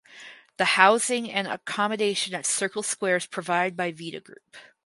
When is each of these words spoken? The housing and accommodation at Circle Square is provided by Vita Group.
The 0.57 0.65
housing 0.65 1.29
and 1.31 1.45
accommodation 1.45 2.33
at 2.33 2.47
Circle 2.47 2.81
Square 2.81 3.17
is 3.17 3.25
provided 3.27 3.77
by 3.77 3.91
Vita 3.91 4.19
Group. 4.19 4.57